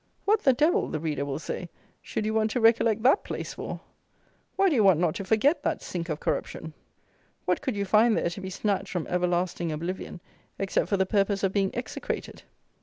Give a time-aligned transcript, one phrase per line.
[0.25, 1.69] "What the devil!" the reader will say,
[2.01, 3.81] "should you want to recollect that place for?
[4.55, 6.73] Why do you want not to forget that sink of corruption?
[7.45, 10.19] What could you find there to be snatched from everlasting oblivion,
[10.57, 12.41] except for the purpose of being execrated?"